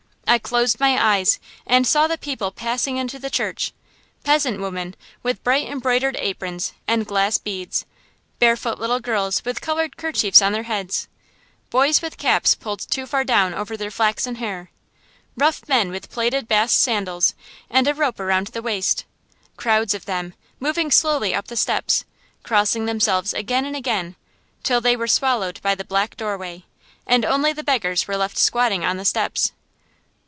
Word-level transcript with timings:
I 0.27 0.37
closed 0.37 0.79
my 0.79 0.97
eyes, 1.17 1.39
and 1.67 1.85
saw 1.85 2.07
the 2.07 2.17
people 2.17 2.51
passing 2.51 2.95
into 2.95 3.19
the 3.19 3.29
church: 3.29 3.73
peasant 4.23 4.61
women 4.61 4.95
with 5.23 5.43
bright 5.43 5.67
embroidered 5.67 6.15
aprons 6.15 6.71
and 6.87 7.05
glass 7.05 7.37
beads; 7.37 7.83
barefoot 8.39 8.79
little 8.79 9.01
girls 9.01 9.43
with 9.43 9.59
colored 9.59 9.97
kerchiefs 9.97 10.41
on 10.41 10.53
their 10.53 10.63
heads; 10.63 11.09
boys 11.69 12.01
with 12.01 12.15
caps 12.17 12.55
pulled 12.55 12.79
too 12.79 13.05
far 13.05 13.25
down 13.25 13.53
over 13.53 13.75
their 13.75 13.91
flaxen 13.91 14.35
hair; 14.35 14.71
rough 15.35 15.67
men 15.67 15.91
with 15.91 16.09
plaited 16.09 16.47
bast 16.47 16.79
sandals, 16.79 17.33
and 17.69 17.85
a 17.85 17.93
rope 17.93 18.17
around 18.17 18.47
the 18.47 18.61
waist, 18.61 19.03
crowds 19.57 19.93
of 19.93 20.05
them, 20.05 20.33
moving 20.61 20.91
slowly 20.91 21.35
up 21.35 21.47
the 21.47 21.57
steps, 21.57 22.05
crossing 22.41 22.85
themselves 22.85 23.33
again 23.33 23.65
and 23.65 23.75
again, 23.75 24.15
till 24.63 24.79
they 24.79 24.95
were 24.95 25.09
swallowed 25.09 25.61
by 25.61 25.75
the 25.75 25.83
black 25.83 26.15
doorway, 26.15 26.63
and 27.05 27.25
only 27.25 27.51
the 27.51 27.65
beggars 27.65 28.07
were 28.07 28.15
left 28.15 28.37
squatting 28.37 28.85
on 28.85 28.95
the 28.95 29.03
steps. 29.03 29.51